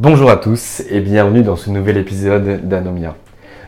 [0.00, 3.16] Bonjour à tous et bienvenue dans ce nouvel épisode d'Anomia.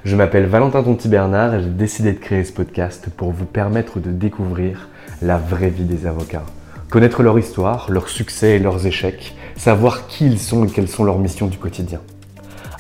[0.05, 3.99] Je m'appelle Valentin Tonti Bernard et j'ai décidé de créer ce podcast pour vous permettre
[3.99, 4.91] de découvrir
[5.23, 6.45] la vraie vie des avocats.
[6.89, 11.03] Connaître leur histoire, leurs succès et leurs échecs, savoir qui ils sont et quelles sont
[11.03, 11.99] leurs missions du quotidien.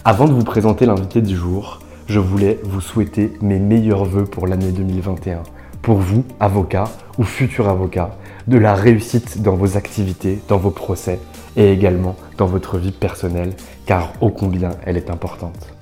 [0.04, 4.46] Avant de vous présenter l'invité du jour, je voulais vous souhaiter mes meilleurs voeux pour
[4.46, 5.42] l'année 2021.
[5.82, 11.18] Pour vous, avocats ou futurs avocats, de la réussite dans vos activités, dans vos procès
[11.56, 13.54] et également dans votre vie personnelle,
[13.86, 15.74] car ô combien elle est importante.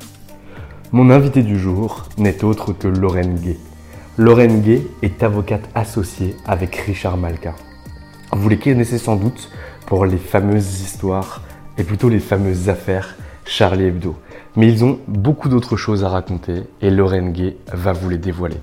[0.92, 3.58] Mon invité du jour n'est autre que Lorraine Gay.
[4.16, 7.54] Lorraine Gay est avocate associée avec Richard Malka.
[8.32, 9.50] Vous les connaissez sans doute
[9.86, 11.42] pour les fameuses histoires
[11.76, 14.16] et plutôt les fameuses affaires Charlie Hebdo.
[14.56, 18.60] Mais ils ont beaucoup d'autres choses à raconter et Lorraine Gay va vous les dévoiler.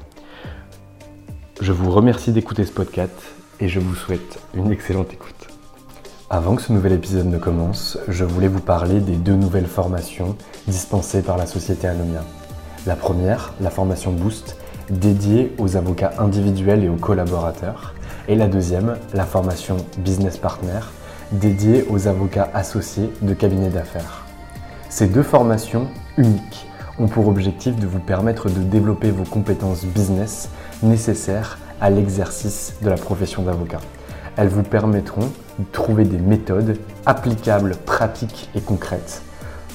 [1.62, 3.16] Je vous remercie d'écouter ce podcast
[3.60, 5.55] et je vous souhaite une excellente écoute.
[6.32, 10.36] Avant que ce nouvel épisode ne commence, je voulais vous parler des deux nouvelles formations
[10.68, 12.24] dispensées par la société Anomia.
[12.88, 14.58] La première, la formation Boost,
[14.90, 17.94] dédiée aux avocats individuels et aux collaborateurs.
[18.28, 20.80] Et la deuxième, la formation Business Partner,
[21.32, 24.26] dédiée aux avocats associés de cabinets d'affaires.
[24.90, 26.66] Ces deux formations uniques
[26.98, 30.50] ont pour objectif de vous permettre de développer vos compétences business
[30.82, 33.82] nécessaires à l'exercice de la profession d'avocat.
[34.38, 35.30] Elles vous permettront
[35.72, 39.22] trouver des méthodes applicables, pratiques et concrètes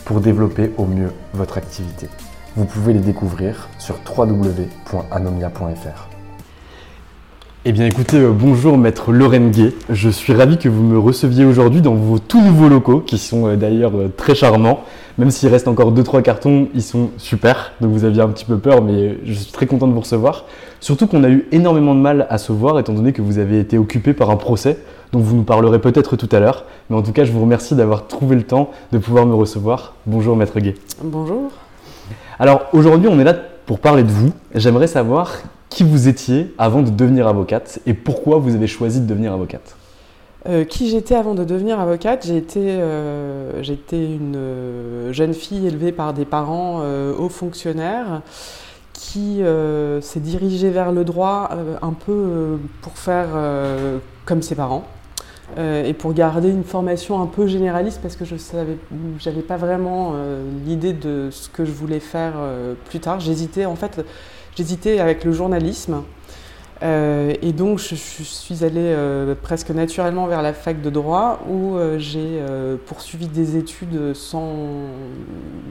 [0.05, 2.09] pour développer au mieux votre activité.
[2.57, 6.11] Vous pouvez les découvrir sur www.anomia.fr.
[7.67, 9.75] Eh bien écoutez, euh, bonjour maître Lorraine Gay.
[9.91, 13.49] Je suis ravi que vous me receviez aujourd'hui dans vos tout nouveaux locaux qui sont
[13.49, 14.81] euh, d'ailleurs euh, très charmants.
[15.19, 17.73] Même s'il reste encore 2-3 cartons, ils sont super.
[17.83, 20.47] Donc vous aviez un petit peu peur, mais je suis très content de vous recevoir.
[20.81, 23.61] Surtout qu'on a eu énormément de mal à se voir étant donné que vous avez
[23.61, 24.79] été occupé par un procès
[25.13, 26.65] dont vous nous parlerez peut-être tout à l'heure.
[26.89, 29.95] Mais en tout cas, je vous remercie d'avoir trouvé le temps de pouvoir me recevoir.
[30.07, 30.75] Bonjour maître Gay.
[31.03, 31.51] Bonjour.
[32.39, 33.35] Alors aujourd'hui, on est là
[33.67, 34.33] pour parler de vous.
[34.55, 35.39] J'aimerais savoir
[35.69, 39.77] qui vous étiez avant de devenir avocate et pourquoi vous avez choisi de devenir avocate.
[40.49, 42.27] Euh, qui j'étais avant de devenir avocate?
[42.27, 46.83] J'ai été, euh, une euh, jeune fille élevée par des parents
[47.19, 48.23] hauts fonctionnaires
[48.93, 49.43] qui
[50.01, 51.51] s'est dirigée vers le droit
[51.81, 53.29] un peu pour faire
[54.27, 54.85] comme ses parents.
[55.57, 58.77] Et pour garder une formation un peu généraliste parce que je savais,
[59.19, 60.15] j'avais pas vraiment
[60.65, 62.35] l'idée de ce que je voulais faire
[62.89, 63.21] plus tard.
[63.21, 64.01] J'hésitais en fait,
[64.57, 66.03] J'hésitais avec le journalisme.
[66.83, 71.77] Euh, et donc, je, suis allée euh, presque naturellement vers la fac de droit où
[71.77, 72.43] euh, j'ai
[72.87, 74.57] poursuivi des études sans,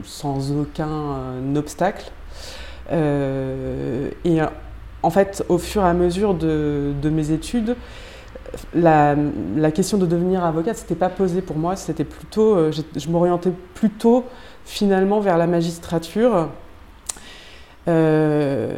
[0.04, 2.10] sans aucun obstacle.
[2.90, 4.40] et
[5.02, 7.76] en fait, au fur et à mesure de mes études,
[8.74, 9.16] la,
[9.72, 11.76] question de devenir avocate, c'était pas posé pour moi.
[11.76, 14.24] C'était plutôt, je, je m'orientais plutôt
[14.64, 16.48] finalement vers la magistrature
[17.88, 18.68] euh,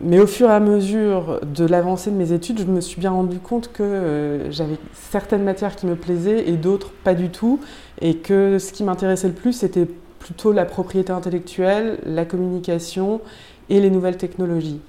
[0.00, 3.10] mais au fur et à mesure de l'avancée de mes études, je me suis bien
[3.10, 7.60] rendu compte que euh, j'avais certaines matières qui me plaisaient et d'autres pas du tout,
[8.00, 9.86] et que ce qui m'intéressait le plus, c'était
[10.18, 13.20] plutôt la propriété intellectuelle, la communication
[13.68, 14.80] et les nouvelles technologies.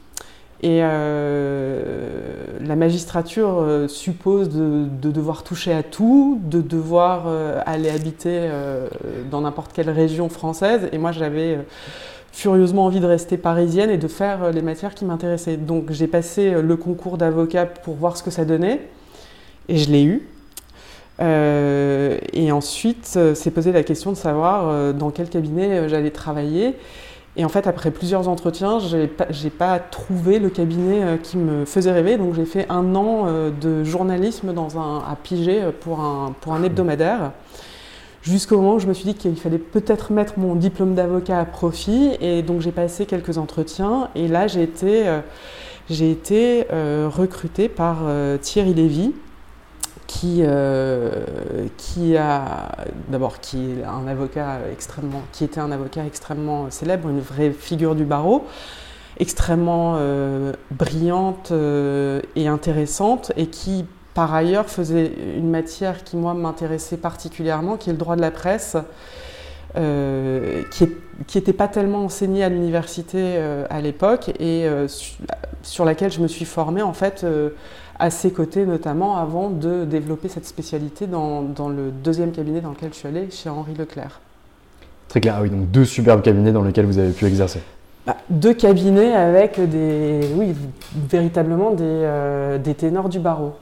[0.64, 7.28] Et la magistrature suppose de, devoir toucher à tout, de devoir
[7.66, 8.50] aller habiter
[9.30, 10.90] dans n'importe quelle région française.
[10.92, 11.60] Et moi, j'avais
[12.32, 15.58] furieusement envie de rester parisienne et de faire les matières qui m'intéressaient.
[15.58, 18.82] Donc j'ai passé le concours d'avocat pour voir ce que ça donnait,
[19.70, 20.28] et je l'ai eu.
[21.20, 26.12] Euh, et ensuite, euh, s'est posé la question de savoir euh, dans quel cabinet j'allais
[26.12, 26.76] travailler.
[27.38, 31.66] Et en fait, après plusieurs entretiens, je n'ai pas, pas, trouvé le cabinet qui me
[31.66, 32.18] faisait rêver.
[32.18, 36.64] Donc j'ai fait un an de journalisme dans un, à Piger pour un, pour un
[36.64, 37.32] hebdomadaire.
[38.24, 41.46] Jusqu'au moment où je me suis dit qu'il fallait peut-être mettre mon diplôme d'avocat à
[41.46, 42.18] profit.
[42.22, 44.10] Et donc j'ai passé quelques entretiens.
[44.16, 45.06] Et là, j'ai été,
[45.92, 47.98] j'ai été recrutée par
[48.42, 49.14] Thierry Lévy,
[50.08, 51.12] qui, euh,
[51.78, 52.70] qui a
[53.10, 57.94] d'abord qui est un avocat extrêmement, qui était un avocat extrêmement célèbre, une vraie figure
[57.94, 58.46] du barreau,
[59.20, 66.34] extrêmement euh, brillante euh, et intéressante, et qui par ailleurs faisait une matière qui moi
[66.34, 68.78] m'intéressait particulièrement, qui est le droit de la presse.
[69.76, 70.88] qui
[71.36, 73.38] n'était pas tellement enseignée à l'université
[73.70, 74.66] à l'époque et
[75.62, 77.24] sur laquelle je me suis formée en fait
[78.00, 82.90] à ses côtés notamment avant de développer cette spécialité dans, le deuxième cabinet dans lequel
[82.94, 84.22] je suis allée, chez Henri Leclerc.
[85.08, 87.62] Très clair, ah oui, donc deux superbes cabinets dans lesquels vous avez pu exercer.
[88.06, 90.54] Bah, deux cabinets avec des, oui,
[91.10, 93.54] véritablement des, euh, des ténors du barreau.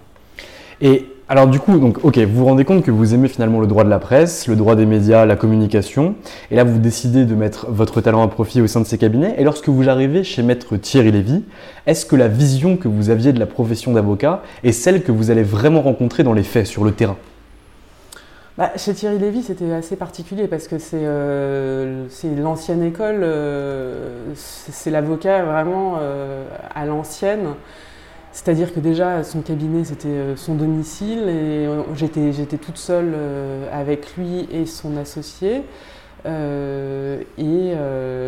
[0.81, 3.65] Et alors du coup, donc, ok, vous vous rendez compte que vous aimez finalement le
[3.65, 6.13] droit de la presse, le droit des médias, la communication,
[6.51, 9.33] et là vous décidez de mettre votre talent à profit au sein de ces cabinets,
[9.39, 11.43] et lorsque vous arrivez chez maître Thierry Lévy,
[11.87, 15.31] est-ce que la vision que vous aviez de la profession d'avocat est celle que vous
[15.31, 17.17] allez vraiment rencontrer dans les faits, sur le terrain?
[18.57, 22.05] Bah, chez Thierry Lévy, c'était assez particulier parce que c'est euh,
[22.37, 27.47] l'ancienne école, euh, c'est l'avocat vraiment euh, à l'ancienne.
[28.35, 33.13] C'est-à-dire que déjà, son cabinet, c'était euh, son domicile et euh, j'étais, j'étais toute seule
[33.15, 35.63] euh, avec lui et son associé.
[36.25, 37.73] et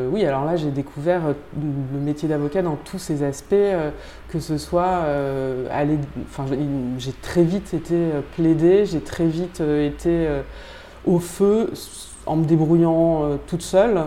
[0.10, 3.74] oui, alors là, j'ai découvert le métier d'avocat dans tous ses aspects,
[4.30, 5.04] que ce soit
[5.72, 5.98] aller.
[6.30, 6.46] Enfin,
[6.98, 10.28] j'ai très vite été plaidée, j'ai très vite été
[11.06, 11.74] au feu
[12.28, 14.06] en me débrouillant toute seule.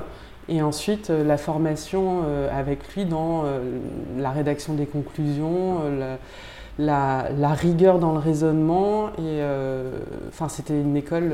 [0.50, 3.78] Et ensuite, euh, la formation euh, avec lui dans euh,
[4.18, 5.78] la rédaction des conclusions,
[6.78, 9.10] la, rigueur dans le raisonnement.
[9.18, 9.40] Et
[10.48, 11.32] c'était une école.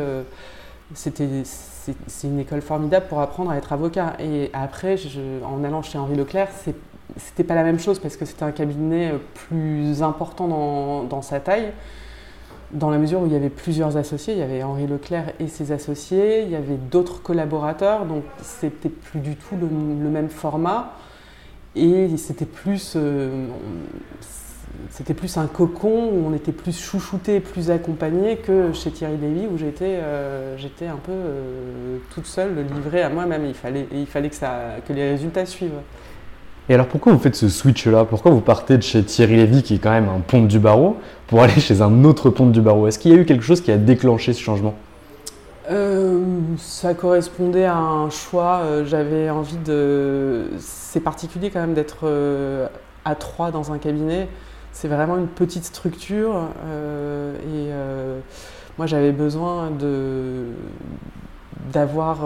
[0.94, 4.14] c'était c'est une école formidable pour apprendre à être avocat.
[4.18, 4.96] Et après,
[5.44, 6.48] en allant chez Henri Leclerc,
[7.16, 11.38] c'était pas la même chose parce que c'était un cabinet plus important dans, dans sa
[11.38, 11.72] taille
[12.76, 15.49] dans la mesure où il y avait plusieurs associés, il y avait Henri Leclerc et
[15.49, 20.93] ses associés, il y avait d'autres collaborateurs, donc c'était plus du tout le, même format
[21.75, 23.46] et c'était plus, euh,
[24.90, 29.46] c'était plus un cocon où on était plus chouchouté, plus accompagné que chez Thierry Lévy
[29.46, 33.46] où j'étais, euh, j'étais un peu euh, toute seule, livrée à moi-même.
[33.46, 35.81] Il fallait, il fallait que, ça, que les résultats suivent.
[36.68, 38.04] Et alors pourquoi vous faites ce switch-là?
[38.04, 40.96] Pourquoi vous partez de chez Thierry Lévy, qui est quand même un ponte du barreau,
[41.28, 42.88] pour aller chez un autre ponte du barreau?
[42.88, 44.74] Est-ce qu'il y a eu quelque chose qui a déclenché ce changement?
[45.70, 46.20] Euh,
[46.58, 48.60] ça correspondait à un choix.
[48.62, 50.46] Euh, j'avais envie de.
[50.58, 52.66] C'est particulier quand même d'être euh,
[53.04, 54.28] à trois dans un cabinet.
[54.72, 56.34] C'est vraiment une petite structure
[57.50, 57.70] et
[58.76, 60.48] moi j'avais besoin de
[61.73, 62.18] d'avoir,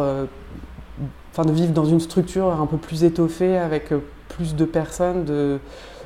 [1.30, 3.92] enfin de vivre dans une structure un peu plus étoffée avec
[4.36, 5.58] plus de personnes, de,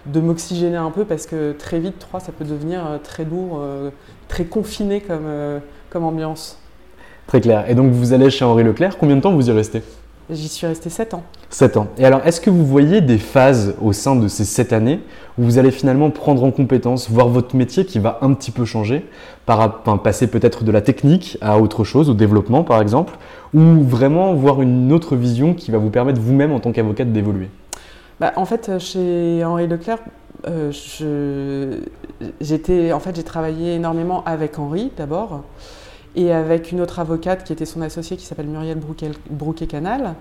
[0.06, 3.60] de m'oxygéner un peu parce que très vite, 3, ça peut devenir euh, très lourd,
[3.60, 3.90] euh,
[4.28, 5.58] très confiné comme, euh,
[5.90, 6.58] comme ambiance.
[7.26, 7.64] Très clair.
[7.68, 9.82] Et donc vous allez chez Henri Leclerc, combien de temps vous y restez?
[10.30, 11.22] J'y suis resté 7 ans.
[11.50, 11.88] 7 ans.
[11.98, 15.00] Et alors, est-ce que vous voyez des phases au sein de ces 7 années
[15.36, 18.64] où vous allez finalement prendre en compétence, voir votre métier qui va un petit peu
[18.64, 19.04] changer,
[19.44, 23.18] par, passer peut-être de la technique à autre chose, au développement par exemple,
[23.52, 27.50] ou vraiment voir une autre vision qui va vous permettre vous-même en tant qu'avocat d'évoluer?
[28.20, 29.98] Bah, en fait, chez Henri Leclerc,
[30.46, 31.80] euh,
[32.40, 35.42] j'étais, en fait, j'ai travaillé énormément avec Henri d'abord
[36.16, 38.78] et avec une autre avocate qui était son associée qui s'appelle Muriel
[39.30, 40.14] Brouquet-Canal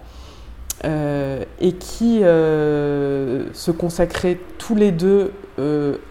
[0.85, 5.31] euh, et qui euh, se consacraient tous les deux,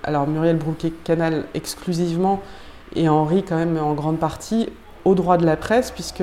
[0.05, 2.41] alors Muriel Brouquet-Canal exclusivement
[2.95, 4.69] et Henri quand même en grande partie,
[5.05, 6.23] au droit de la presse puisque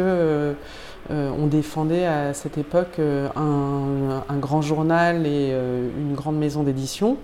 [1.11, 6.61] euh, on défendait à cette époque euh, un, grand journal et euh, une grande maison
[6.61, 7.17] d'édition.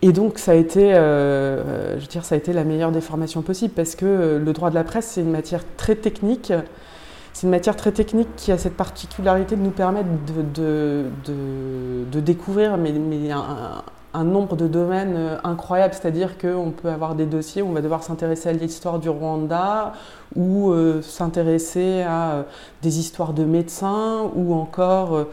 [0.00, 3.00] Et donc ça a été, je ça a été la meilleure des
[3.40, 6.52] possibles parce que le droit de la presse c'est une matière très technique.
[7.32, 10.08] c'est une matière très technique qui a cette particularité de nous permettre
[10.54, 11.06] de,
[12.20, 12.76] découvrir
[14.22, 15.94] nombre de domaines euh, incroyables.
[15.94, 19.92] C'est-à-dire qu'on peut avoir des dossiers où on va devoir s'intéresser à l'histoire du Rwanda
[20.36, 22.42] ou euh, s'intéresser à euh,
[22.82, 25.26] des histoires de médecins ou encore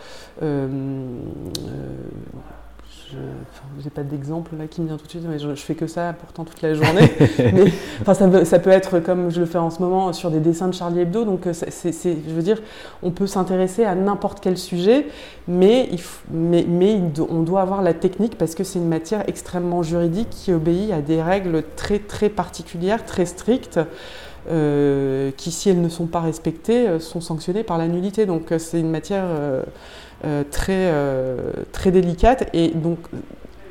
[3.12, 5.88] je n'ai pas d'exemple là qui me vient tout de suite, mais je, fais que
[5.88, 7.12] ça pourtant toute la journée.
[7.40, 10.40] mais, enfin, ça, ça, peut être comme je le fais en ce moment sur des
[10.40, 11.26] dessins de Charlie Hebdo.
[11.26, 12.62] Donc, euh, c'est, je veux dire,
[13.04, 15.08] on peut s'intéresser à n'importe quel sujet,
[15.48, 16.00] mais, il
[16.32, 20.54] mais, mais on doit avoir la technique parce que c'est une matière extrêmement juridique qui
[20.54, 23.80] obéit à des règles très très particulières, très strictes.
[24.50, 28.26] Euh, qui, si elles ne sont pas respectées, euh, sont sanctionnées par la nullité.
[28.26, 29.62] Donc c'est une matière euh,
[30.50, 31.38] très, euh,
[31.72, 32.50] très délicate.
[32.54, 33.00] Et donc,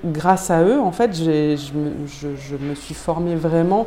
[0.04, 3.87] grâce à eux, en fait, je, me suis formée vraiment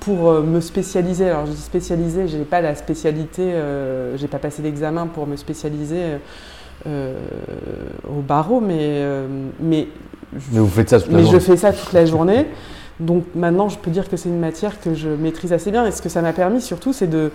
[0.00, 1.30] pour euh, me spécialiser.
[1.30, 3.52] Alors, je dis spécialiser, je n'ai pas la spécialité,
[4.16, 6.18] je n'ai pas passé l'examen pour me spécialiser
[6.84, 9.04] au barreau, mais,
[9.60, 9.86] mais,
[10.32, 12.46] vous faites ça toute mais je fais ça toute la journée.
[13.02, 15.84] Donc maintenant, je peux dire que c'est une matière que je maîtrise assez bien.
[15.86, 17.32] Et ce que ça m'a permis surtout, c'est de,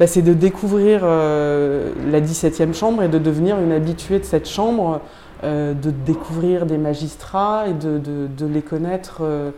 [0.00, 5.00] bah, de découvrir euh, la 17e chambre et de devenir une habituée de cette chambre,
[5.44, 9.50] euh, de découvrir des magistrats et de, de, les connaître euh,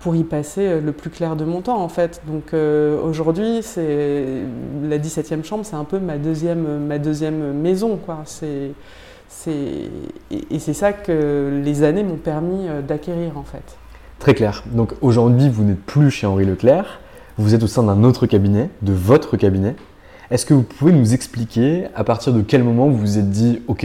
[0.00, 2.22] pour y passer le plus clair de mon temps en fait.
[2.26, 4.24] Donc aujourd'hui, c'est
[4.82, 7.96] la 17e chambre, c'est un peu ma deuxième, ma deuxième maison.
[8.04, 8.24] Quoi.
[9.46, 13.78] Et c'est ça que les années m'ont permis d'acquérir en fait.
[14.22, 14.62] Très clair.
[14.70, 17.00] Donc aujourd'hui, vous n'êtes plus chez Henri Leclerc,
[17.38, 19.74] vous êtes au sein d'un autre cabinet, de votre cabinet.
[20.30, 23.62] Est-ce que vous pouvez nous expliquer à partir de quel moment vous vous êtes dit,
[23.66, 23.84] OK,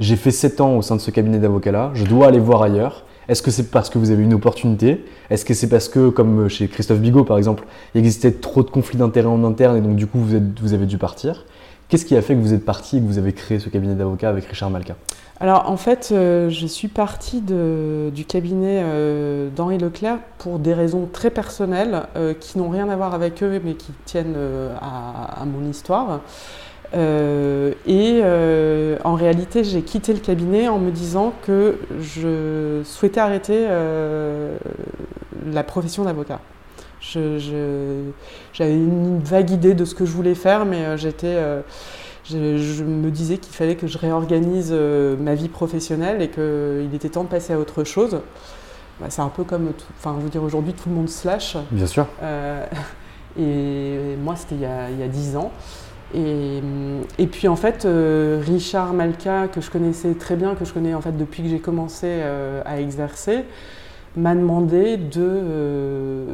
[0.00, 3.04] j'ai fait 7 ans au sein de ce cabinet d'avocat-là, je dois aller voir ailleurs.
[3.28, 5.04] Est-ce que c'est parce que vous avez une opportunité?
[5.28, 8.70] Est-ce que c'est parce que, comme chez Christophe Bigot par exemple, il existait trop de
[8.70, 11.44] conflits d'intérêts en interne et donc du coup vous, avez dû partir?
[11.90, 13.94] Qu'est-ce qui a fait que vous êtes parti et que vous avez créé ce cabinet
[13.94, 14.96] d'avocat avec Richard Malka?
[15.40, 21.08] Alors en fait, euh, je suis partie du cabinet euh, d'Henri Leclerc pour des raisons
[21.12, 24.36] très personnelles euh, qui n'ont rien à voir avec eux mais qui tiennent
[24.80, 26.20] à, mon histoire.
[26.92, 28.22] et
[29.04, 33.68] en réalité, j'ai quitté le cabinet en me disant que je souhaitais arrêter
[35.52, 36.40] la profession d'avocat.
[37.00, 41.36] J'avais une vague idée de ce que je voulais faire, mais j'étais
[42.30, 47.08] je, me disais qu'il fallait que je réorganise euh, ma vie professionnelle et qu'il était
[47.08, 48.20] temps de passer à autre chose.
[49.00, 51.56] Bah, c'est un peu comme, enfin, je veux dire, aujourd'hui, tout le monde slash.
[51.70, 52.06] Bien sûr.
[52.22, 52.66] Euh,
[53.38, 55.52] et, moi, c'était il, y a dix ans.
[56.14, 56.60] Et,
[57.18, 60.94] et, puis en fait, euh, Richard Malka, que je connaissais très bien, que je connais
[60.94, 62.22] en fait depuis que j'ai commencé
[62.64, 63.44] à exercer,
[64.16, 66.24] m'a demandé de,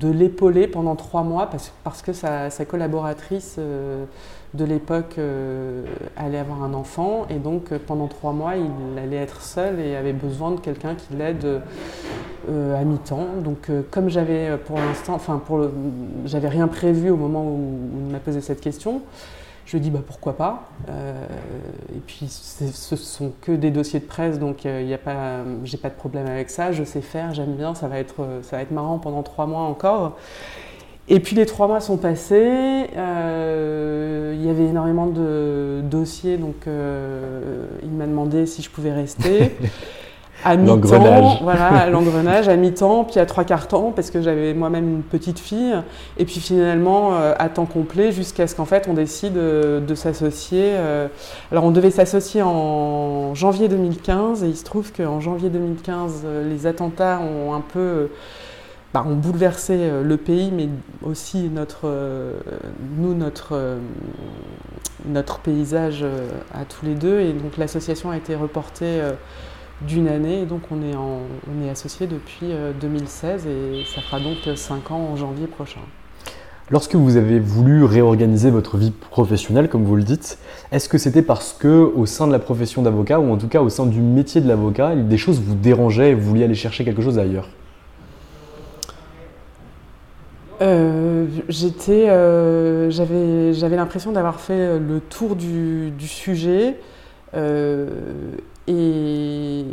[0.00, 3.58] de l'épauler pendant trois mois parce, parce que sa, sa collaboratrice
[4.54, 5.82] de l'époque euh,
[6.16, 9.96] allait avoir un enfant et donc euh, pendant trois mois il allait être seul et
[9.96, 11.62] avait besoin de quelqu'un qui l'aide
[12.50, 13.26] euh, à mi-temps.
[13.42, 15.66] Donc comme j'avais pour l'instant, enfin pour
[16.26, 19.00] j'avais rien prévu au moment où, il m'a posé cette question,
[19.64, 20.68] je lui ai dit bah pourquoi pas.
[20.88, 25.78] et puis ce sont que des dossiers de presse donc il n'y a pas, j'ai
[25.78, 26.72] pas de problème avec ça.
[26.72, 29.62] Je sais faire, j'aime bien, ça va être ça va être marrant pendant trois mois
[29.62, 30.18] encore.
[31.12, 36.66] Et puis les trois mois sont passés, euh, il y avait énormément de dossiers, donc
[36.66, 39.54] euh, il m'a demandé si je pouvais rester.
[40.44, 44.88] À mi-temps, voilà, l'engrenage, à mi-temps, puis à trois quarts temps, parce que j'avais moi-même
[44.88, 45.72] une petite fille,
[46.18, 50.72] et puis finalement euh, à temps complet, jusqu'à ce qu'en fait on décide de s'associer.
[51.52, 56.66] alors on devait s'associer en janvier 2015, et il se trouve qu'en janvier 2015, les
[56.66, 58.08] attentats ont un peu
[58.92, 60.68] bah, ont bouleversé euh, le pays, mais
[61.02, 62.38] aussi notre, euh,
[62.98, 63.78] nous, notre, euh,
[65.06, 66.04] notre paysage
[66.52, 67.20] à tous les deux.
[67.20, 69.00] Et donc l'association a été reportée
[69.80, 71.20] d'une année, et donc on est, en,
[71.50, 75.80] on est associé depuis 2016, et ça fera donc 5 ans en janvier prochain.
[76.70, 80.38] Lorsque vous avez voulu réorganiser votre vie professionnelle, comme vous le dites,
[80.70, 83.60] est-ce que c'était parce que au sein de la profession d'avocat, ou en tout cas
[83.60, 86.84] au sein du métier de l'avocat, des choses vous dérangeaient et vous vouliez aller chercher
[86.84, 87.48] quelque chose ailleurs?
[90.62, 96.78] Euh, j'étais, euh, j'avais, j'avais l'impression d'avoir fait le tour du, du sujet
[97.34, 97.88] euh,
[98.68, 99.64] et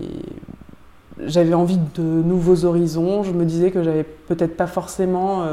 [1.20, 3.22] j'avais envie de nouveaux horizons.
[3.22, 5.44] Je me disais que j'avais peut-être pas forcément,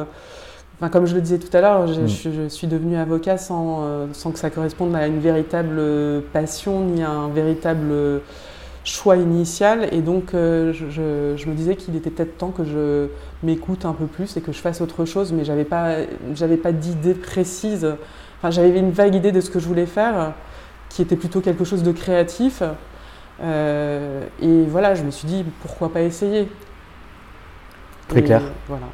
[0.77, 2.09] enfin, comme je le disais tout à l'heure, je, mm.
[2.09, 5.83] je, suis devenue avocat sans, sans, que ça corresponde à une véritable
[6.33, 8.23] passion ni à un véritable
[8.87, 9.89] choix initial.
[9.93, 10.73] Et donc, je,
[11.37, 13.09] je, me disais qu'il était peut-être temps que je
[13.43, 15.97] m'écoute un peu plus et que je fasse autre chose, mais j'avais pas,
[16.35, 17.95] j'avais pas d'idée précise.
[18.39, 20.33] Enfin, j'avais une vague idée de ce que je voulais faire,
[20.89, 22.63] qui était plutôt quelque chose de créatif.
[23.43, 26.49] et voilà, je me suis dit pourquoi pas essayer?
[28.09, 28.43] Très clair.
[28.69, 28.87] Voilà.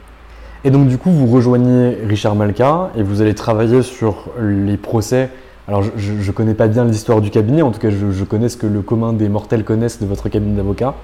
[0.65, 5.31] Et donc du coup, vous rejoignez Richard Malka et vous allez travailler sur les procès.
[5.69, 8.57] Alors je ne connais pas bien l'histoire du cabinet, en tout cas je, connais ce
[8.57, 10.95] que le commun des mortels connaissent de votre cabinet d'avocat,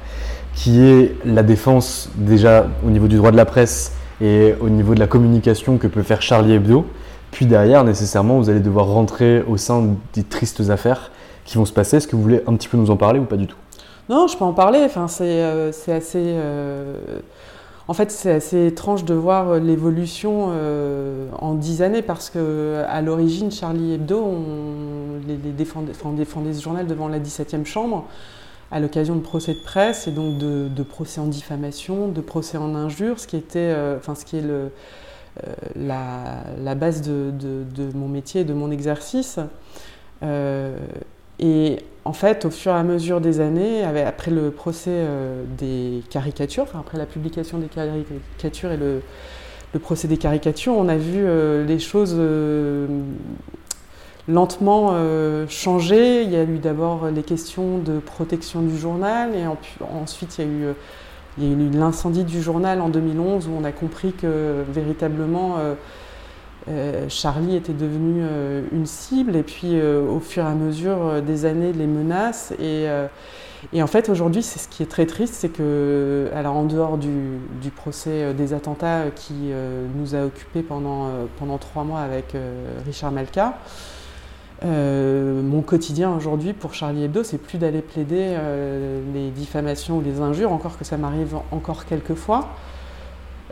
[0.55, 4.95] qui est la défense déjà au niveau du droit de la presse et au niveau
[4.95, 6.85] de la communication que peut faire Charlie Hebdo.
[7.31, 9.85] Puis derrière, nécessairement, vous allez devoir rentrer au sein
[10.15, 11.13] des tristes affaires
[11.45, 11.99] qui vont se passer.
[11.99, 13.57] Est-ce que vous voulez un petit peu nous en parler ou pas du tout?
[14.09, 14.81] Non, je peux en parler.
[14.85, 16.17] Enfin, c'est euh, assez...
[16.17, 16.95] Euh,
[17.91, 22.85] en fait, c'est assez étrange de voir euh, l'évolution euh, en dix années parce que
[22.87, 25.19] à l'origine, Charlie Hebdo, on
[25.57, 28.07] défendait, ce journal devant la 17e chambre
[28.71, 32.75] à l'occasion de procès de presse et donc de, procès en diffamation, de procès en
[32.75, 34.45] injure, ce qui était, euh, enfin, ce qui est
[35.75, 37.33] la, base de,
[37.95, 39.39] mon métier et de mon exercice.
[41.39, 46.03] Et en fait, au fur et à mesure des années, après le procès euh, des
[46.09, 49.03] caricatures, après la publication des caricatures et le,
[49.79, 52.87] procès des caricatures, on a vu euh, les choses euh,
[54.27, 54.95] lentement
[55.49, 56.23] changer.
[56.23, 59.45] Il y a eu d'abord les questions de protection du journal et
[59.95, 60.75] ensuite il y a eu,
[61.37, 65.57] il y a eu l'incendie du journal en 2011 où on a compris que véritablement
[67.09, 71.45] Charlie était devenu euh, une cible et puis euh, au fur et à mesure des
[71.45, 72.87] années les menaces et,
[73.81, 77.11] en fait aujourd'hui c'est ce qui est très triste c'est que alors en dehors du,
[77.75, 79.53] procès des attentats qui
[79.97, 81.09] nous a occupés pendant,
[81.39, 82.37] pendant trois mois avec
[82.87, 83.59] Richard Malka
[84.65, 88.37] mon quotidien aujourd'hui pour Charlie Hebdo, c'est plus d'aller plaider
[89.15, 92.49] les diffamations ou les injures, encore que ça m'arrive encore quelques fois.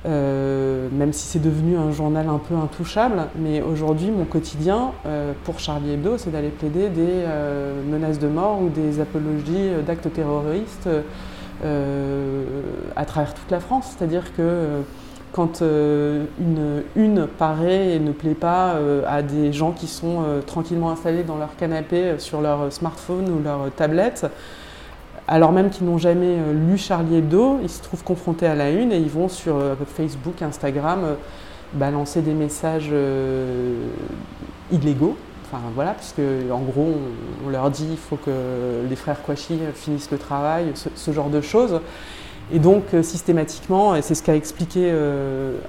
[0.07, 3.27] Euh, même si c'est devenu un journal un peu intouchable.
[3.37, 8.29] Mais aujourd'hui, mon quotidien euh, pour Charlie Hebdo, c'est d'aller plaider des euh, menaces de
[8.29, 10.89] mort ou des apologies d'actes terroristes
[12.95, 13.95] à travers toute la France.
[13.97, 14.83] C'est-à-dire que
[15.33, 18.75] quand une une paraît et ne plaît pas
[19.07, 23.71] à des gens qui sont tranquillement installés dans leur canapé sur leur smartphone ou leur
[23.75, 24.27] tablette,
[25.29, 28.71] alors même qu'ils n'ont jamais euh, lu Charlie Hebdo, ils se trouvent confrontés à la
[28.71, 31.15] une et ils vont sur euh, Facebook, Instagram euh,
[31.73, 32.93] balancer des messages
[34.71, 35.17] illégaux.
[35.45, 36.95] Enfin voilà, puisque en gros
[37.45, 38.31] on, leur dit il faut que
[38.89, 41.81] les frères Kouachi finissent le travail, ce, genre de choses.
[42.53, 44.91] Et donc systématiquement, et c'est ce qu'a expliqué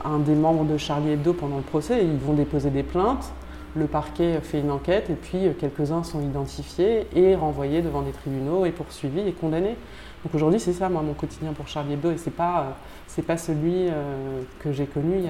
[0.06, 3.32] un des membres de Charlie Hebdo pendant le procès, ils vont déposer des plaintes
[3.76, 8.12] le parquet fait une enquête et puis euh, quelques-uns sont identifiés et renvoyés devant des
[8.12, 9.76] tribunaux et poursuivis et condamnés.
[10.24, 12.64] Donc aujourd'hui, c'est ça, moi, mon quotidien pour Charlie Hebdo et c'est pas, euh,
[13.08, 15.22] c'est pas celui euh, que j'ai connu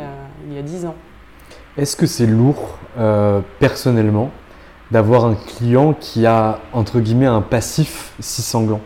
[0.47, 0.95] il y a dix ans.
[1.77, 2.79] Est-ce que c'est lourd,
[3.59, 4.31] personnellement,
[4.89, 8.81] d'avoir un client qui a, entre guillemets, un passif si sanglant?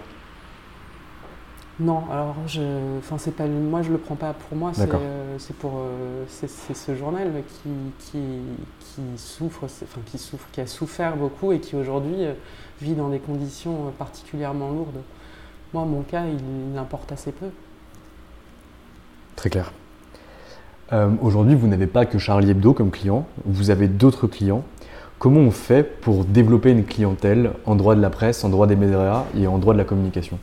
[1.80, 2.62] Non, alors je,
[3.00, 6.48] enfin c'est pas, moi je le prends pas pour moi, c'est euh, pour, euh, c'est
[6.48, 8.12] ce journal qui,
[8.80, 12.34] qui, souffre, enfin qui souffre, qui a souffert beaucoup et qui aujourd'hui euh,
[12.82, 15.02] vit dans des conditions particulièrement lourdes.
[15.74, 17.48] Moi, mon cas, il, importe assez peu.
[19.38, 19.72] Très clair.
[21.22, 24.64] aujourd'hui, vous n'avez pas que Charlie Hebdo comme client, vous avez d'autres clients.
[25.18, 28.76] Comment on fait pour développer une clientèle en droit de la presse, en droit des
[28.76, 30.38] médias et en droit de la communication?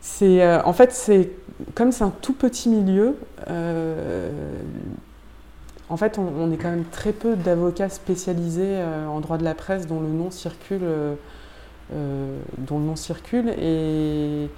[0.00, 1.30] C'est, euh, en fait, c'est
[1.74, 3.16] comme c'est un tout petit milieu.
[3.48, 4.30] Euh,
[5.88, 9.88] en fait, on, est quand même très peu d'avocats spécialisés en droit de la presse
[9.88, 10.82] dont le nom circule,
[11.90, 14.48] dont le nom circule et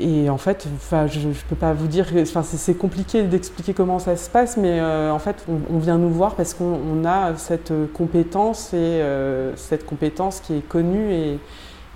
[0.00, 0.68] et en fait,
[1.08, 2.06] je ne peux pas vous dire,
[2.42, 6.34] c'est compliqué d'expliquer comment ça se passe, mais euh, en fait, on, vient nous voir
[6.34, 11.38] parce qu'on a cette compétence et euh, cette compétence qui est connue et,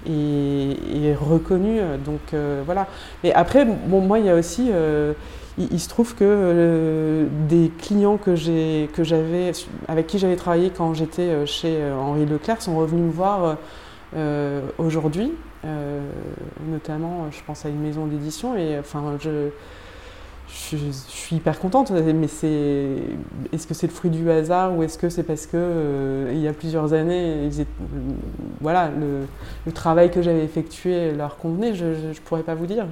[0.06, 1.80] et, reconnue.
[2.04, 2.88] Donc euh, voilà.
[3.22, 4.70] Mais après, bon, moi, il y a aussi,
[5.58, 8.34] il, se trouve que des clients que
[9.86, 13.58] avec qui j'avais travaillé quand j'étais chez Henri Leclerc sont revenus me voir
[14.78, 15.51] aujourd'hui euh,
[16.68, 19.50] notamment, je pense à une maison d'édition et enfin, je,
[21.08, 22.96] suis hyper contente, mais c'est
[23.52, 26.40] est-ce que c'est le fruit du hasard ou est-ce que c'est parce que euh, il
[26.40, 27.48] y a plusieurs années,
[28.60, 32.86] voilà, le, travail que j'avais effectué leur convenait, je ne pourrais pas vous dire.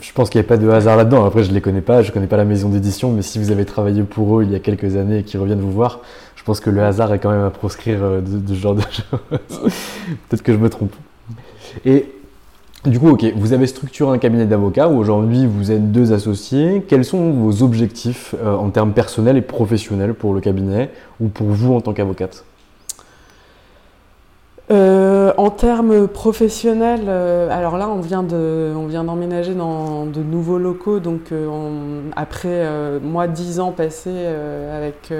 [0.00, 1.26] Je pense qu'il n'y a pas de hasard là-dedans.
[1.26, 3.38] Après, je ne les connais pas, je ne connais pas la maison d'édition, mais si
[3.38, 6.00] vous avez travaillé pour eux il y a quelques années et qu'ils reviennent vous voir,
[6.36, 9.20] je pense que le hasard est quand même à proscrire de, ce genre de choses.
[10.28, 10.94] Peut-être que je me trompe.
[11.84, 12.06] Et
[12.84, 16.84] du coup, ok, vous avez structuré un cabinet d'avocats où aujourd'hui vous êtes deux associés.
[16.86, 21.74] Quels sont vos objectifs en termes personnels et professionnels pour le cabinet ou pour vous
[21.74, 22.44] en tant qu'avocate?
[24.70, 30.22] Euh, en termes professionnels, euh, alors là, on vient de, on vient d'emménager dans de
[30.22, 31.00] nouveaux locaux.
[31.00, 32.66] Donc, euh, après
[33.02, 34.26] moi, 10 ans passés
[34.72, 35.12] avec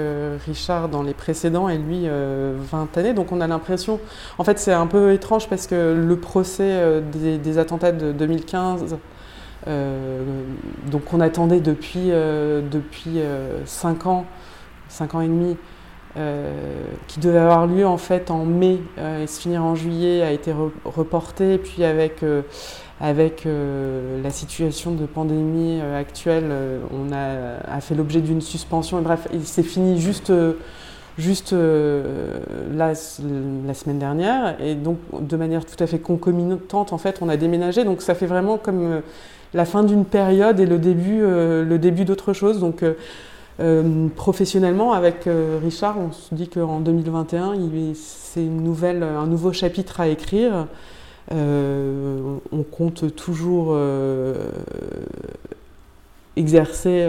[0.45, 3.13] Richard dans les précédents et lui 20 années.
[3.13, 3.99] Donc, on a l'impression,
[4.39, 8.97] en fait, c'est un peu étrange parce que le procès des, attentats de 2015,
[10.91, 13.19] donc on attendait depuis depuis
[13.65, 14.25] 5 ans,
[14.89, 15.55] 5 ans et demi.
[16.17, 16.53] Euh,
[17.07, 20.31] qui devait avoir lieu en fait en mai euh, et se finir en juillet a
[20.31, 20.53] été
[20.85, 21.57] reporté.
[21.57, 22.41] Puis avec, euh,
[23.01, 26.45] avec la situation de pandémie actuelle,
[26.93, 29.01] on a, a fait l'objet d'une suspension.
[29.01, 30.31] Bref, il s'est fini juste,
[31.17, 34.55] juste la, la, semaine dernière.
[34.61, 37.83] Et donc de manière tout à fait concomitante, en fait, on a déménagé.
[37.83, 39.01] Donc ça fait vraiment comme
[39.53, 42.61] la fin d'une période et le début, le début d'autre chose.
[42.61, 42.81] Donc
[43.59, 47.53] euh, professionnellement, avec euh, Richard, on se dit qu'en 2021,
[47.93, 50.67] c'est un nouveau chapitre à écrire.
[51.31, 53.77] Euh, on compte toujours
[56.35, 57.07] exercer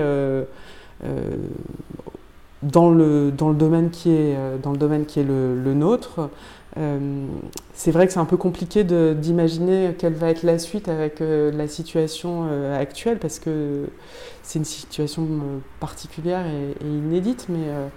[2.63, 6.31] dans, le, dans, le, domaine qui est, dans le domaine qui est le, nôtre.
[7.73, 11.69] C'est vrai que c'est un peu compliqué d'imaginer quelle va être la suite avec la
[11.69, 13.87] situation actuelle parce que
[14.47, 17.89] c'est une situation euh, particulière et, inédite, mais, euh,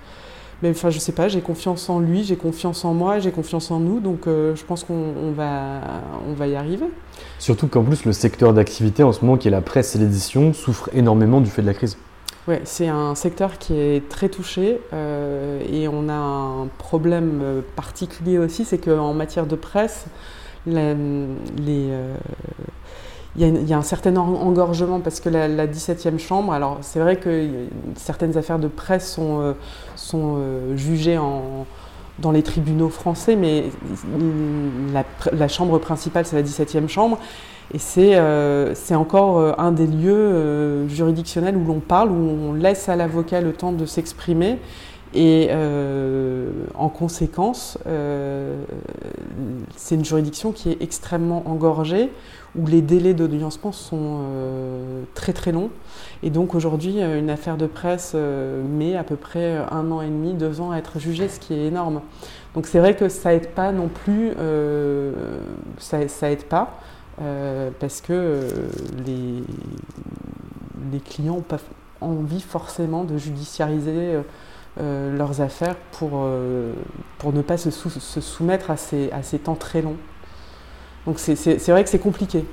[0.63, 3.69] mais enfin, je sais pas, j'ai confiance en lui, j'ai confiance en moi, j'ai confiance
[3.69, 5.81] en nous, donc euh, je pense qu'on va,
[6.27, 6.87] on va y arriver.
[7.37, 10.53] Surtout qu'en plus, le secteur d'activité en ce moment, qui est la presse et l'édition,
[10.53, 11.97] souffre énormément du fait de la crise.
[12.49, 18.65] Oui, c'est un secteur qui est très touché et on a un problème particulier aussi,
[18.65, 20.07] c'est qu'en matière de presse,
[20.65, 20.95] les,
[23.35, 27.67] il y, a un certain engorgement parce que la, 17e chambre, alors c'est vrai que
[27.95, 29.53] certaines affaires de presse sont, euh,
[30.15, 31.19] euh, jugées
[32.17, 33.65] dans les tribunaux français, mais
[35.31, 37.19] la, chambre principale, c'est la 17e chambre.
[37.73, 42.95] Et c'est euh, encore un des lieux juridictionnels où l'on parle, où on laisse à
[42.95, 44.59] l'avocat le temps de s'exprimer.
[45.13, 45.49] Et
[46.75, 47.79] en conséquence,
[49.75, 52.11] c'est une juridiction qui est extrêmement engorgée,
[52.57, 55.69] où les délais d'audiencement sont euh, très très longs.
[56.23, 60.01] Et donc aujourd'hui, euh, une affaire de presse euh, met à peu près un an
[60.01, 62.01] et demi, deux ans à être jugée, ce qui est énorme.
[62.55, 64.31] Donc c'est vrai que ça aide pas non plus,
[65.77, 66.79] ça, ça aide pas,
[67.79, 68.41] parce que
[69.05, 69.43] les,
[70.91, 71.59] les clients ont pas
[72.01, 74.17] envie forcément de judiciariser
[74.77, 76.27] leurs affaires pour,
[77.17, 79.97] pour ne pas se, se soumettre à ces, à ces temps très longs.
[81.05, 82.45] Donc c'est vrai que c'est compliqué.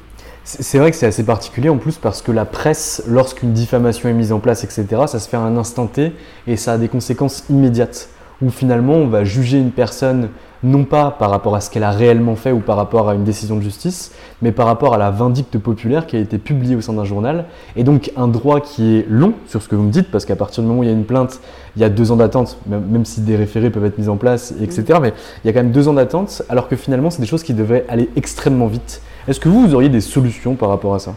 [0.44, 4.12] C'est vrai que c'est assez particulier en plus parce que la presse, lorsqu'une diffamation est
[4.12, 6.12] mise en place, etc., ça se fait à un instant T
[6.46, 8.09] et ça a des conséquences immédiates.
[8.42, 10.29] Où finalement on va juger une personne
[10.62, 13.25] non pas par rapport à ce qu'elle a réellement fait ou par rapport à une
[13.25, 16.81] décision de justice, mais par rapport à la vindicte populaire qui a été publiée au
[16.81, 17.46] sein d'un journal.
[17.77, 20.37] Et donc un droit qui est long sur ce que vous me dites, parce qu'à
[20.37, 21.40] partir du moment où il y a une plainte,
[21.77, 24.55] il y a deux ans d'attente, même si des référés peuvent être mis en place,
[24.61, 24.99] etc.
[25.01, 25.12] Mais
[25.44, 27.55] il y a quand même deux ans d'attente, alors que finalement c'est des choses qui
[27.55, 29.03] devraient aller extrêmement vite.
[29.29, 31.14] Est-ce que vous, vous auriez des solutions par rapport à ça?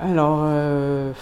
[0.00, 0.40] Alors...
[0.44, 1.12] Euh,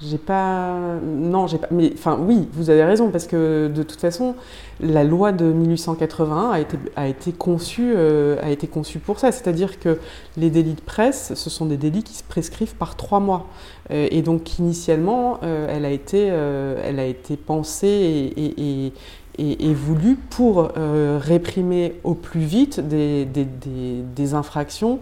[0.00, 0.76] j'ai pas.
[1.02, 1.66] Non, j'ai pas.
[1.70, 4.36] Mais enfin, oui, vous avez raison, parce que de toute façon,
[4.80, 9.32] la loi de 1881 a été, a été, conçue, euh, a été conçue pour ça.
[9.32, 9.98] C'est-à-dire que
[10.36, 13.46] les délits de presse, ce sont des délits qui se prescrivent par trois mois.
[13.90, 18.92] Euh, et donc, initialement, euh, elle, a été, elle a été pensée et, et,
[19.38, 25.00] et, voulue pour réprimer au plus vite des, des, des, des infractions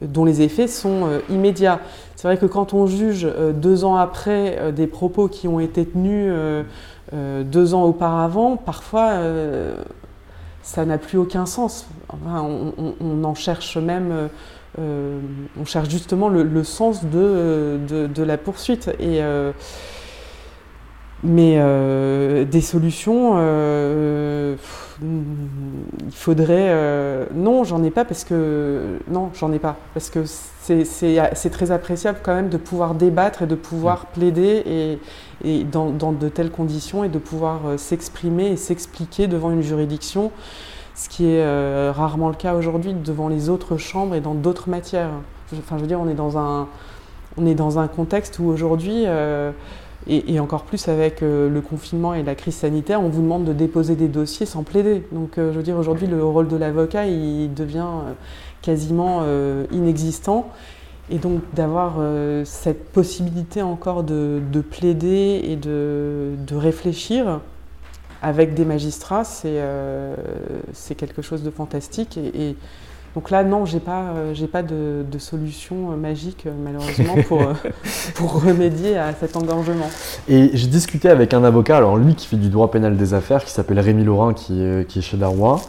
[0.00, 1.80] dont les effets sont immédiats.
[2.24, 5.60] C'est vrai que quand on juge euh, deux ans après euh, des propos qui ont
[5.60, 9.18] été tenus euh, deux ans auparavant, parfois
[10.62, 11.86] ça n'a plus aucun sens.
[12.10, 14.30] on, en cherche même,
[14.78, 18.90] on cherche justement le, sens de, de, la poursuite.
[18.98, 19.20] Et,
[21.22, 21.60] mais
[22.46, 23.36] des solutions,
[25.02, 26.68] il faudrait.
[26.70, 28.98] Euh, non, j'en ai pas parce que.
[29.08, 29.76] Non, j'en ai pas.
[29.92, 34.14] Parce que c'est très appréciable quand même de pouvoir débattre et de pouvoir mm.
[34.14, 34.98] plaider et,
[35.44, 39.62] et dans, dans, de telles conditions et de pouvoir euh, s'exprimer et s'expliquer devant une
[39.62, 40.30] juridiction,
[40.94, 44.68] ce qui est euh, rarement le cas aujourd'hui devant les autres chambres et dans d'autres
[44.68, 45.10] matières.
[45.58, 46.68] Enfin, je veux dire, on est dans un,
[47.36, 49.04] on est dans un contexte où aujourd'hui.
[50.06, 53.96] Et, encore plus avec le confinement et la crise sanitaire, on vous demande de déposer
[53.96, 55.02] des dossiers sans plaider.
[55.12, 57.88] Donc je veux dire, aujourd'hui, le rôle de l'avocat, il devient
[58.62, 59.22] quasiment
[59.72, 60.50] inexistant.
[61.10, 61.94] Et donc d'avoir
[62.44, 64.40] cette possibilité encore de,
[64.70, 67.40] plaider et de, réfléchir
[68.20, 72.18] avec des magistrats, c'est quelque chose de fantastique.
[73.14, 77.42] Donc là, non, j'ai pas, euh, j'ai pas de, solution euh, magique, euh, malheureusement, pour,
[78.16, 79.88] pour remédier à cet engorgement.
[80.28, 83.44] Et j'ai discuté avec un avocat, alors lui qui fait du droit pénal des affaires,
[83.44, 85.60] qui s'appelle Rémi Laurin, qui, qui est chez Darrois.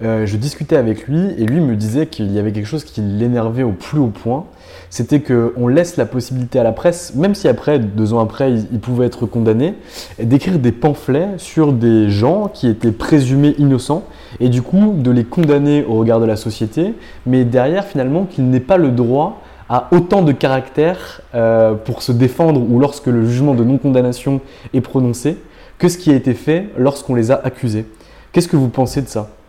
[0.00, 3.62] Je discutais avec lui et lui me disait qu'il y avait quelque chose qui l'énervait
[3.62, 4.46] au plus haut point
[4.94, 8.78] c'était qu'on laisse la possibilité à la presse, même si après, deux ans après, ils,
[8.78, 9.74] pouvaient être condamnés,
[10.22, 14.04] d'écrire des pamphlets sur des gens qui étaient présumés innocents
[14.38, 16.94] et du coup de les condamner au regard de la société,
[17.26, 22.12] mais derrière finalement qu'ils n'aient pas le droit à autant de caractère euh, pour se
[22.12, 24.40] défendre ou lorsque le jugement de non-condamnation
[24.74, 25.38] est prononcé
[25.78, 27.86] que ce qui a été fait lorsqu'on les a accusés.
[28.30, 29.28] Qu'est-ce que vous pensez de ça?
[29.28, 29.43] euh,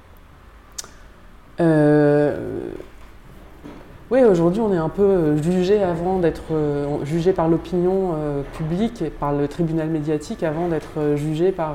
[4.12, 8.44] oui, aujourd'hui, on est un peu euh, jugé avant d'être euh, jugé par l'opinion euh,
[8.56, 11.74] publique et par le tribunal médiatique avant d'être jugé par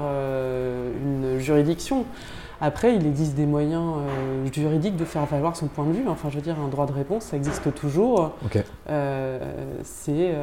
[1.03, 2.05] une juridiction.
[2.61, 3.95] Après, il existe des moyens
[4.53, 6.07] juridiques de faire valoir son point de vue.
[6.09, 8.37] Enfin, je veux dire, un droit de réponse, ça existe toujours.
[9.83, 10.35] c'est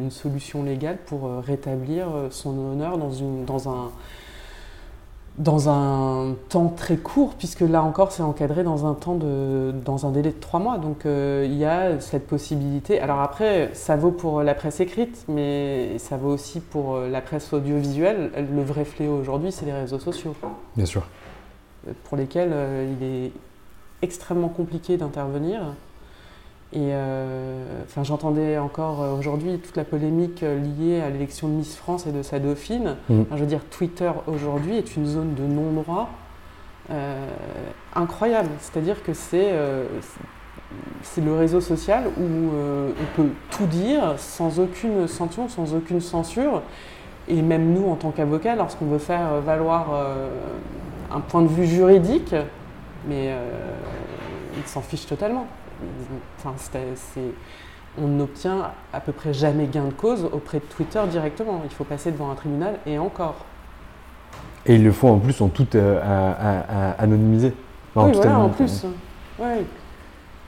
[0.00, 3.90] une solution légale pour rétablir son honneur dans, une, dans un
[5.40, 10.06] dans un temps très court, puisque là encore c'est encadré dans un temps de, dans
[10.06, 10.76] un délai de trois mois.
[10.76, 13.00] Donc euh, il y a cette possibilité.
[13.00, 17.22] Alors après, ça vaut pour la presse écrite, mais ça vaut aussi pour euh, la
[17.22, 18.30] presse audiovisuelle.
[18.54, 20.34] Le vrai fléau aujourd'hui, c'est les réseaux sociaux.
[20.76, 21.06] Bien sûr.
[22.04, 23.32] Pour lesquels euh, il est
[24.02, 25.60] extrêmement compliqué d'intervenir.
[26.72, 31.54] Et euh, enfin, j'entendais encore euh, aujourd'hui toute la polémique euh, liée à l'élection de
[31.54, 32.96] Miss France et de sa dauphine.
[33.08, 33.22] Mm.
[33.32, 36.10] je veux dire, Twitter aujourd'hui est une zone de non-droit
[37.94, 38.48] incroyable.
[38.58, 39.52] C'est-à-dire que c'est
[41.02, 46.62] c'est le réseau social où on peut tout dire sans aucune sanction, sans aucune censure.
[47.28, 50.04] Et même nous, en tant qu'avocats, lorsqu'on veut faire valoir
[51.12, 52.34] un point de vue juridique,
[53.06, 53.36] mais
[54.56, 55.46] ils s'en fichent totalement
[57.98, 61.60] on n'obtient à peu près jamais gain de cause auprès de Twitter directement.
[61.64, 63.44] Il faut passer devant un tribunal et encore.
[64.66, 67.54] Et ils le font en plus en tout euh, anonymisé.
[67.96, 68.84] oui, voilà, en plus.
[69.38, 69.64] Oui,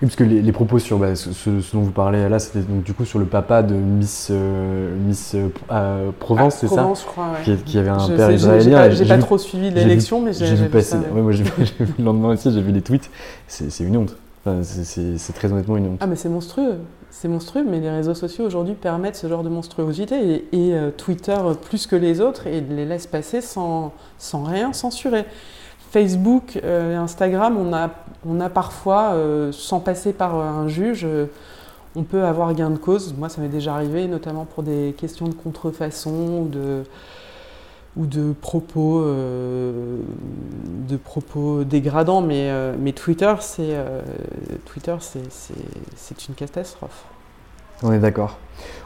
[0.07, 3.05] parce que les, propos sur bah, ce, dont vous parlez là, c'était donc du coup
[3.05, 7.79] sur le papa de Miss, euh, Miss euh, Provence, ah, c'est ça je crois, qui,
[7.79, 8.91] avait un père israélien.
[8.91, 10.97] J'ai pas, pas trop suivi l'élection, mais j'ai vu, passer.
[11.15, 11.45] moi, j'ai
[11.79, 13.11] vu le lendemain aussi, j'ai vu les tweets.
[13.47, 15.97] C'est une honte c'est très honnêtement une.
[16.01, 16.79] Ah mais c'est monstrueux,
[17.11, 21.37] c'est monstrueux, mais les réseaux sociaux aujourd'hui permettent ce genre de monstruosité et, euh, Twitter
[21.63, 23.93] plus que les autres et les laisse passer sans,
[24.33, 25.25] rien censurer.
[25.93, 27.91] Facebook euh, et Instagram, on a,
[28.27, 31.07] on a parfois, euh, sans passer par un juge,
[31.95, 33.15] on peut avoir gain de cause.
[33.17, 36.83] Moi, ça m'est déjà arrivé, notamment pour des questions de contrefaçon ou de
[37.97, 39.99] ou de propos, euh,
[40.89, 44.01] de propos dégradants, mais, euh, mais Twitter, c'est euh,
[44.65, 47.05] Twitter, c'est une catastrophe.
[47.83, 48.39] On est d'accord.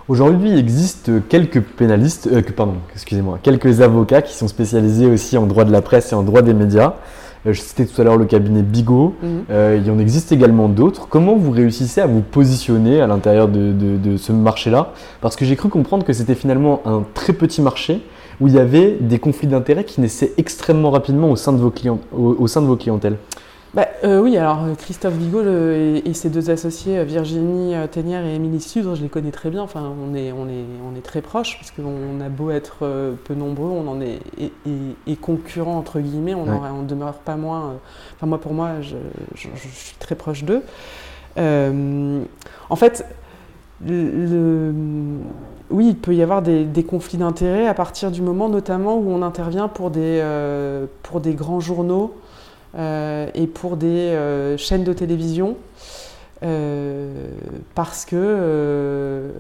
[0.09, 5.65] Aujourd'hui, il existe quelques pénalistes, pardon, excusez-moi, quelques avocats qui sont spécialisés aussi en droit
[5.65, 6.95] de la presse et en droit des médias.
[7.45, 9.15] je citais tout à l'heure le cabinet Bigot.
[9.23, 9.45] Mhm.
[9.77, 11.09] il y en existe également d'autres.
[11.09, 14.93] Comment vous réussissez à vous positionner à l'intérieur de, de ce marché-là?
[15.21, 18.03] Parce que j'ai cru comprendre que c'était finalement un très petit marché
[18.41, 21.71] où il y avait des conflits d'intérêts qui naissaient extrêmement rapidement au sein de vos,
[21.71, 23.17] clients, au, sein de vos clientèles
[23.75, 28.35] bah, euh, oui, alors euh, Christophe Vigo et, ses deux associés, euh, Virginie Ténière et
[28.35, 29.61] Émilie Sudre, je les connais très bien.
[29.61, 32.89] Enfin, on est, on est, on est très proches parce qu'on a beau être
[33.25, 34.21] peu nombreux, on en est
[35.07, 37.75] et, concurrents entre guillemets, on ne demeure pas moins.
[38.15, 38.97] enfin, moi, pour moi, je,
[39.35, 40.63] je suis très proche d'eux.
[41.37, 43.05] en fait,
[43.85, 44.73] le,
[45.71, 49.23] oui, il peut y avoir des, conflits d'intérêts à partir du moment notamment où on
[49.23, 52.15] intervient pour des, euh, pour des grands journaux
[52.77, 55.57] euh, et pour des euh, chaînes de télévision.
[57.75, 59.31] parce que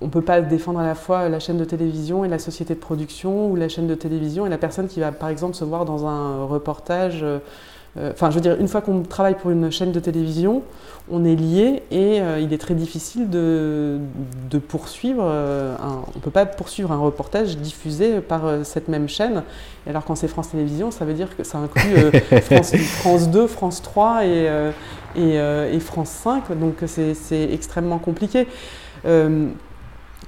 [0.00, 2.74] on ne peut pas défendre à la fois la chaîne de télévision et la société
[2.74, 5.64] de production ou la chaîne de télévision et la personne qui va par exemple se
[5.64, 7.24] voir dans un reportage
[7.98, 10.62] enfin, je veux dire, une fois qu'on travaille pour une chaîne de télévision,
[11.10, 13.98] on est lié et euh, il est très difficile de,
[14.68, 15.22] poursuivre.
[15.24, 19.42] Euh, on ne peut pas poursuivre un reportage diffusé par cette même chaîne.
[19.86, 22.20] Et alors, quand c'est France Télévisions, ça veut dire que ça inclut
[22.84, 24.70] France, 2, France 3 et,
[25.16, 26.58] et, France 5.
[26.58, 28.46] Donc, c'est extrêmement compliqué.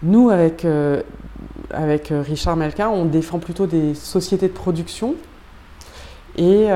[0.03, 0.67] nous, avec
[1.71, 5.15] avec Richard Malka, on défend plutôt des sociétés de production
[6.37, 6.67] et,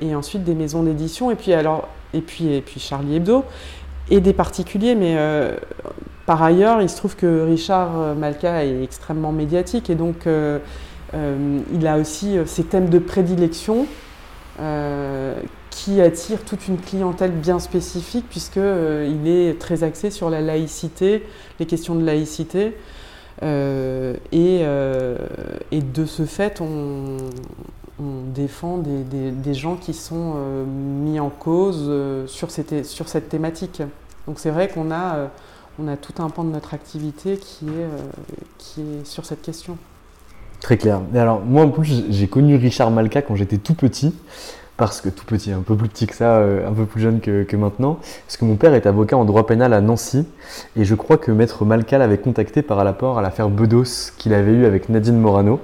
[0.00, 1.30] et ensuite des maisons d'édition.
[1.30, 3.44] Et puis, alors, et puis, et puis Charlie Hebdo
[4.10, 5.16] et des particuliers, mais
[6.26, 10.26] par ailleurs, il se trouve que Richard Malka est extrêmement médiatique et donc
[11.14, 13.86] euh, il a aussi euh, ses thèmes de prédilection
[14.60, 15.34] euh,
[15.70, 21.24] qui attirent toute une clientèle bien spécifique puisqu'il est très axé sur la laïcité,
[21.60, 22.76] les questions de laïcité.
[23.42, 27.16] et, de ce fait, on,
[28.00, 30.34] défend des, gens qui sont
[30.66, 31.90] mis en cause
[32.26, 33.82] sur, sur, cette thématique.
[34.26, 35.28] Donc c'est vrai qu'on a,
[35.78, 39.78] on a tout un pan de notre activité qui est, sur cette question.
[40.60, 41.00] Très clair.
[41.14, 44.14] Et alors, moi, en plus, j'ai connu Richard Malka quand j'étais tout petit.
[44.76, 47.20] Parce que tout petit, un peu plus petit que ça, euh, un peu plus jeune
[47.20, 47.98] que, maintenant.
[48.26, 50.26] Parce que mon père est avocat en droit pénal à Nancy.
[50.74, 54.52] Et je crois que Maître Malka l'avait contacté par rapport à l'affaire Bedos qu'il avait
[54.52, 55.60] eu avec Nadine Morano.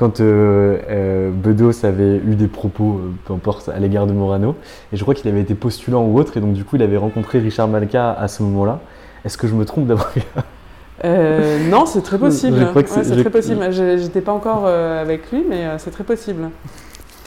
[0.00, 4.56] Quand euh, euh, Bedos avait eu des propos, peu importe, à l'égard de Morano.
[4.94, 6.38] Et je crois qu'il avait été postulant ou autre.
[6.38, 8.80] Et donc, du coup, il avait rencontré Richard Malka à ce moment-là.
[9.26, 10.10] Est-ce que je me trompe d'avoir
[11.04, 12.56] euh, non, c'est très possible.
[12.86, 13.70] c'est très possible.
[13.70, 16.48] J'étais pas encore euh, avec lui, mais euh, c'est très possible.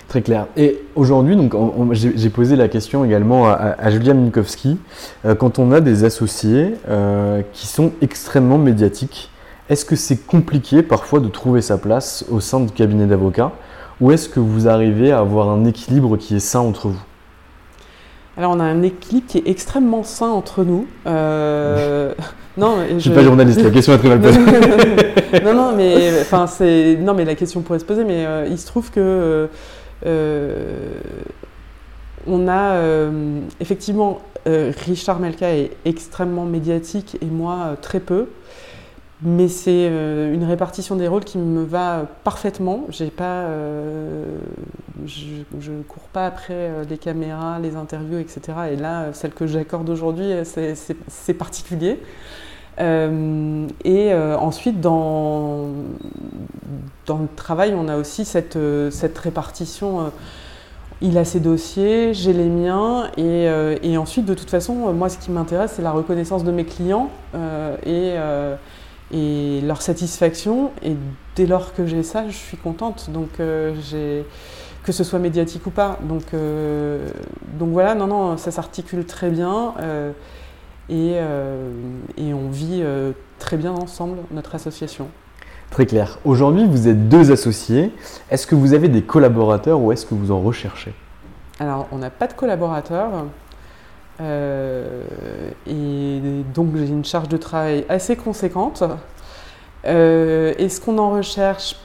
[0.07, 0.47] Très clair.
[0.57, 1.53] Et aujourd'hui, donc,
[1.91, 4.79] j'ai posé la question également à, à Julia Minkowski.
[5.37, 6.73] quand on a des associés
[7.51, 9.29] qui sont extrêmement médiatiques,
[9.69, 13.51] est-ce que c'est compliqué parfois de trouver sa place au sein du cabinet d'avocats
[14.01, 17.01] ou est-ce que vous arrivez à avoir un équilibre qui est sain entre vous?
[18.35, 20.87] Alors on a un équilibre qui est extrêmement sain entre nous.
[21.05, 22.13] Euh...
[22.57, 24.39] non, je ne suis pas journaliste, la question est très mal posée.
[25.45, 28.57] non, non, mais enfin c'est non, mais la question pourrait se poser, mais euh, il
[28.57, 29.47] se trouve que
[30.05, 30.97] euh,
[32.27, 32.77] on a
[33.61, 38.27] effectivement Richard Melka est extrêmement médiatique et moi très peu.
[39.25, 42.85] Mais c'est euh, une répartition des rôles qui me va parfaitement.
[42.89, 44.37] J'ai pas, euh,
[45.05, 48.41] je ne cours pas après euh, les caméras, les interviews, etc.
[48.73, 51.99] Et là, celle que j'accorde aujourd'hui, c'est particulier.
[52.79, 55.69] et ensuite, dans,
[57.05, 58.57] dans le travail, on a aussi cette,
[58.89, 60.11] cette répartition.
[61.01, 63.47] il a ses dossiers, j'ai les miens, et,
[63.83, 67.09] et, ensuite, de toute façon, moi, ce qui m'intéresse, c'est la reconnaissance de mes clients.
[67.85, 68.17] et
[69.13, 70.71] et leur satisfaction.
[70.83, 70.95] Et
[71.35, 73.09] dès lors que j'ai ça, je suis contente.
[73.11, 74.23] Donc, euh,
[74.83, 75.99] que ce soit médiatique ou pas.
[76.03, 77.07] Donc, euh,
[77.57, 79.75] donc voilà, non, non, ça s'articule très bien.
[79.79, 80.11] Euh,
[80.89, 81.15] et,
[82.17, 82.83] et, on vit
[83.39, 85.07] très bien ensemble, notre association.
[85.69, 86.19] Très clair.
[86.25, 87.91] Aujourd'hui, vous êtes deux associés.
[88.29, 90.93] Est-ce que vous avez des collaborateurs ou est-ce que vous en recherchez?
[91.59, 93.11] Alors, on n'a pas de collaborateurs.
[94.23, 95.03] Euh,
[95.67, 96.21] et
[96.53, 98.83] donc j'ai une charge de travail assez conséquente.
[99.85, 101.75] Euh, Est-ce qu'on en recherche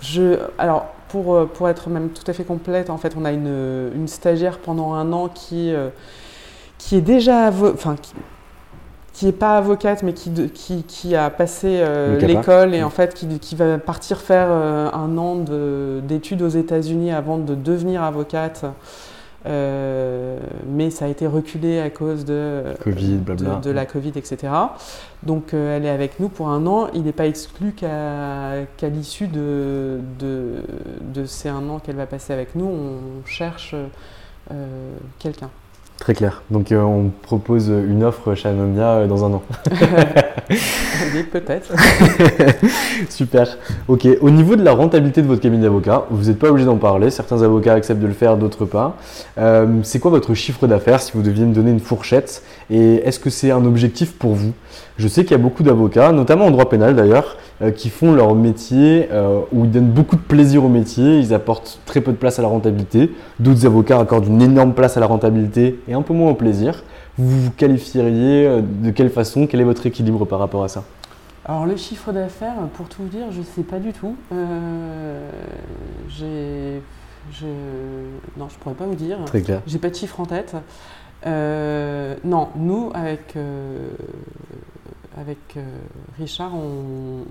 [0.00, 3.90] je, Alors, pour, pour, être même tout à fait complète, en fait, on a une,
[3.94, 5.88] une stagiaire pendant un an qui, euh,
[6.76, 8.12] qui est déjà, enfin, qui,
[9.12, 13.14] qui n'est pas avocate, mais qui, qui, qui a passé euh, l'école et en fait
[13.14, 15.36] qui, qui va partir faire un an
[16.02, 18.64] d'études aux États-Unis avant de devenir avocate.
[19.46, 24.52] Euh, mais ça a été reculé à cause de, de, la Covid, etc.
[25.22, 26.88] Donc euh, elle est avec nous pour un an.
[26.92, 32.54] Il n'est pas exclu qu'à l'issue de, de, ces un an qu'elle va passer avec
[32.56, 33.74] nous, on cherche
[34.50, 35.50] euh, quelqu'un.
[35.98, 36.42] Très clair.
[36.50, 39.42] Donc euh, on propose une offre chez Anomia euh, dans un an.
[41.32, 41.72] peut-être.
[43.08, 43.58] Super.
[43.88, 44.06] Ok.
[44.20, 47.10] Au niveau de la rentabilité de votre cabinet d'avocat, vous n'êtes pas obligé d'en parler.
[47.10, 48.96] Certains avocats acceptent de le faire, d'autres pas.
[49.38, 52.42] Euh, c'est quoi votre chiffre d'affaires si vous deviez me donner une fourchette?
[52.70, 54.52] Et est-ce que c'est un objectif pour vous?
[54.98, 57.36] Je sais qu'il y a beaucoup d'avocats, notamment en droit pénal d'ailleurs,
[57.74, 61.80] qui font leur métier, euh, où ils donnent beaucoup de plaisir au métier, ils apportent
[61.86, 63.10] très peu de place à la rentabilité.
[63.40, 66.84] D'autres avocats accordent une énorme place à la rentabilité et un peu moins au plaisir.
[67.16, 69.48] Vous vous qualifieriez euh, de quelle façon?
[69.48, 70.84] Quel est votre équilibre par rapport à ça?
[71.44, 74.14] Alors le chiffre d'affaires, pour tout vous dire, je ne sais pas du tout.
[76.10, 76.82] j'ai,
[77.32, 77.46] je,
[78.36, 79.16] non, je pourrais pas vous dire.
[79.24, 79.62] Très clair.
[79.66, 80.54] J'ai pas de chiffre en tête.
[81.24, 83.34] non, nous avec
[85.18, 85.64] avec euh,
[86.18, 87.24] Richard, on,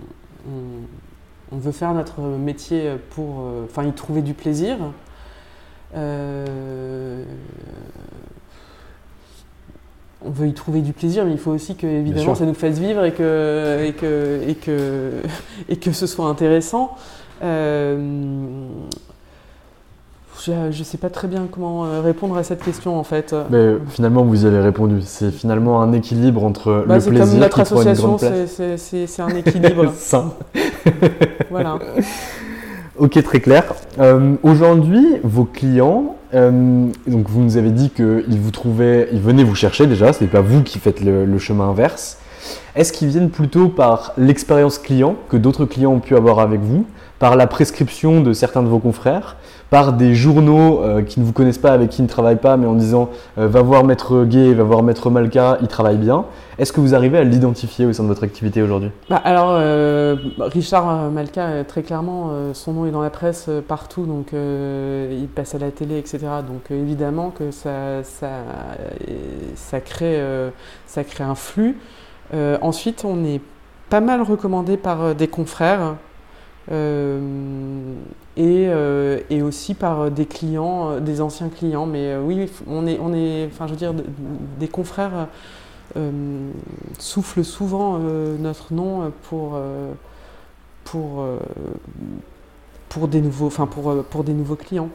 [1.52, 4.78] veut faire notre métier pour euh, enfin, y trouver du plaisir.
[5.96, 7.24] Euh,
[10.26, 12.80] on veut y trouver du plaisir, mais il faut aussi que évidemment ça nous fasse
[12.80, 15.22] vivre et que, et que, et que,
[15.70, 16.98] et que ce soit intéressant.
[20.72, 23.36] Je ne sais pas très bien comment euh, répondre à cette question en fait.
[23.50, 25.02] Mais finalement, vous y avez répondu.
[25.04, 29.30] C'est finalement un équilibre entre bah, le plaisir comme notre association, c'est- c'est c'est un
[29.30, 29.92] équilibre.
[29.98, 30.34] Sain.
[31.50, 31.80] voilà.
[33.00, 33.64] Ok, très clair.
[34.00, 39.44] Euh, Aujourd'hui, vos clients, euh, donc vous nous avez dit qu'ils vous trouvaient, ils venaient
[39.44, 42.18] vous chercher déjà, ce n'est pas vous qui faites le, le chemin inverse.
[42.76, 46.86] Est-ce qu'ils viennent plutôt par l'expérience client que d'autres clients ont pu avoir avec vous,
[47.20, 49.36] par la prescription de certains de vos confrères,
[49.70, 52.68] par des journaux euh, qui ne vous connaissent pas, avec qui ne travaillent pas, mais
[52.68, 56.26] en disant euh, va voir Maître Gay, va voir Maître Malka, ils travaillent bien.
[56.58, 58.90] Est-ce que vous arrivez à l'identifier au sein de votre activité aujourd'hui?
[59.10, 64.30] Bah, alors, euh, Richard Malka, très clairement, son nom est dans la presse partout, donc
[64.34, 66.20] il passe à la télé, etc.
[66.48, 68.30] Donc évidemment que ça, ça,
[69.56, 70.20] ça, crée,
[70.88, 71.78] ça crée un flux.
[72.34, 73.42] Ensuite, on est
[73.92, 75.96] pas mal recommandé par des confrères
[76.70, 81.86] et, euh, et aussi par euh, des clients, euh, des anciens clients.
[81.86, 84.04] Mais euh, oui, on est, on est, enfin, je veux dire, de-
[84.60, 85.28] des confrères
[85.96, 86.12] euh,
[87.00, 89.92] soufflent souvent euh, notre nom pour, euh,
[90.84, 91.38] pour, euh,
[92.90, 94.90] pour, des nouveaux, enfin, pour, euh, pour des nouveaux clients.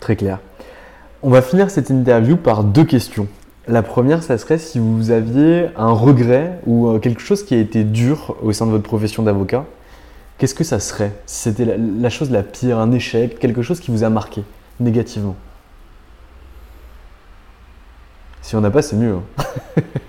[0.00, 0.38] Très clair.
[1.22, 3.26] On va finir cette interview par deux questions.
[3.68, 7.58] La première, ça serait si vous aviez un regret ou euh, quelque chose qui a
[7.58, 9.64] été dur au sein de votre profession d'avocat,
[10.42, 13.92] qu'est-ce que ça serait Si c'était la, chose la pire, un échec, quelque chose qui
[13.92, 14.42] vous a marqué
[14.80, 15.36] négativement?
[18.40, 19.14] Si on n'a pas, c'est mieux.
[19.14, 19.44] hein.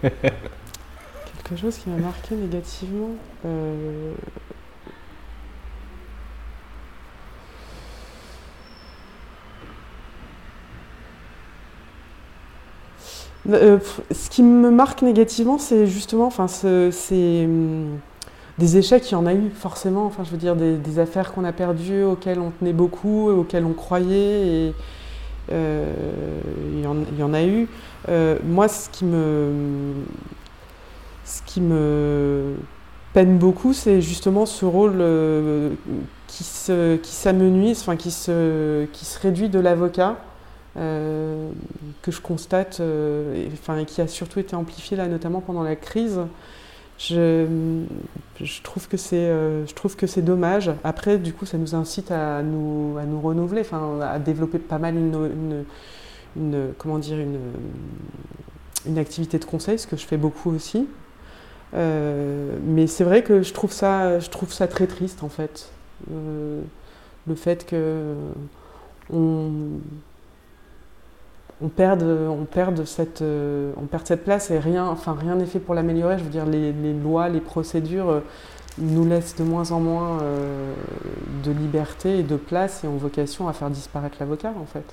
[1.43, 3.11] Quelque chose qui m'a marqué négativement.
[3.45, 4.13] euh,
[13.49, 17.99] Euh, pff, ce qui me marque négativement, c'est justement, enfin, ce- c'est hum,
[18.59, 20.05] des échecs, il y en a eu forcément.
[20.05, 23.73] Enfin, je veux dire, des, affaires qu'on a perdues, auxquelles on tenait beaucoup, auxquelles on
[23.73, 24.73] croyait, et
[25.51, 25.91] euh,
[26.73, 27.67] il, y en, a eu.
[28.09, 29.93] Euh, moi, ce qui me,
[31.25, 32.55] ce qui me
[33.13, 35.71] peine beaucoup, c'est justement ce rôle euh,
[36.27, 36.43] qui
[37.01, 40.17] qui s'amenuise, enfin, qui se, qui se réduit de l'avocat.
[40.75, 46.19] que je constate, et, enfin, qui a surtout été amplifié là, notamment pendant la crise.
[46.99, 47.47] Je,
[48.63, 50.71] trouve que c'est, euh, je trouve que c'est dommage.
[50.83, 54.77] Après, du coup, ça nous incite à nous, à nous renouveler, enfin, à développer pas
[54.79, 55.65] mal une,
[56.77, 57.39] comment dire, une,
[58.85, 60.87] une activité de conseil, ce que je fais beaucoup aussi.
[61.73, 65.69] Euh, mais c'est vrai que je trouve ça, je trouve ça très triste en fait,
[66.11, 66.61] Euh,
[67.27, 68.15] le fait que
[71.61, 74.95] euh, on perd cette place et rien,
[75.35, 76.17] n'est fait pour l'améliorer.
[76.17, 78.19] Je veux dire, les, lois, les procédures euh,
[78.79, 80.73] nous laissent de moins en moins euh,
[81.43, 84.85] de liberté et de place et ont vocation à faire disparaître l'avocat en fait.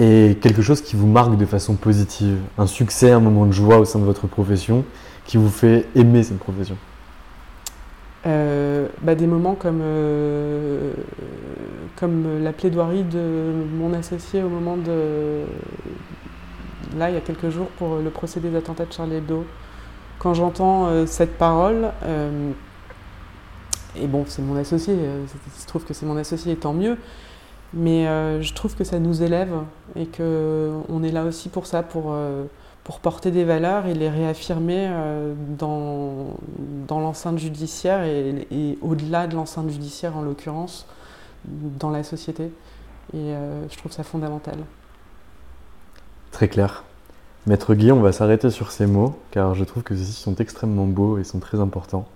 [0.00, 3.78] Et quelque chose qui vous marque de façon positive, un succès, un moment de joie
[3.78, 4.84] au sein de votre profession,
[5.26, 6.76] qui vous fait aimer cette profession?
[8.26, 10.92] Euh, bah, des moments comme, euh,
[11.96, 15.44] comme la plaidoirie de mon associé au moment de.
[16.96, 19.46] Là, il y a quelques jours, pour le procès des attentats de Charlie Hebdo.
[20.18, 21.90] Quand j'entends euh, cette parole,
[23.96, 26.96] et bon, c'est mon associé, il se trouve que c'est mon associé, tant mieux,
[27.72, 28.04] mais
[28.42, 29.52] je trouve que ça nous élève
[29.96, 32.14] et qu'on est là aussi pour ça, pour.
[32.88, 36.38] Pour porter des valeurs et les réaffirmer euh, dans,
[36.86, 40.86] dans l'enceinte judiciaire et, et au-delà de l'enceinte judiciaire en l'occurrence,
[41.44, 42.44] dans la société.
[43.12, 44.56] Et euh, je trouve ça fondamental.
[46.30, 46.84] Très clair.
[47.46, 50.86] Maître Guy, on va s'arrêter sur ces mots, car je trouve que ceux-ci sont extrêmement
[50.86, 52.08] beaux et sont très importants.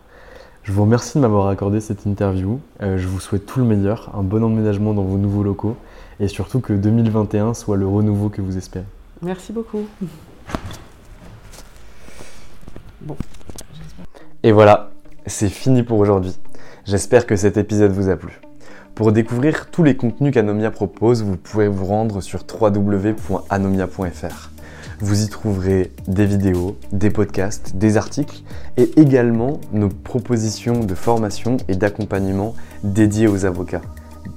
[0.63, 2.61] Je vous remercie de m'avoir accordé cette interview.
[2.81, 5.77] Euh, je vous souhaite tout le meilleur, un bon emménagement dans vos nouveaux locaux,
[6.19, 8.87] et surtout que 2021 soit le renouveau que vous espérez.
[9.21, 9.87] Merci beaucoup.
[14.45, 14.91] Et voilà,
[15.27, 16.37] c'est fini pour aujourd'hui.
[16.85, 18.41] J'espère que cet épisode vous a plu.
[18.97, 24.51] Pour découvrir tous les contenus qu'Anomia propose, vous pouvez vous rendre sur www.anomia.fr.
[24.99, 28.43] Vous y trouverez des vidéos, des podcasts, des articles
[28.77, 33.83] et également nos propositions de formation et d'accompagnement dédiées aux avocats,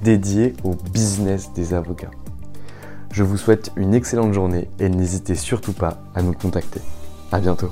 [0.04, 2.12] dédiées au business des avocats.
[3.16, 6.82] Je vous souhaite une excellente journée et n'hésitez surtout pas à nous contacter.
[7.32, 7.72] À bientôt.